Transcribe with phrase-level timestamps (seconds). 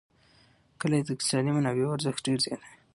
[0.79, 2.71] کلي د اقتصادي منابعو ارزښت ډېر زیاتوي.